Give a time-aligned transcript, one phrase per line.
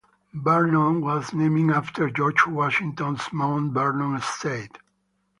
[0.33, 4.79] Vernon was named after George Washington's Mount Vernon estate.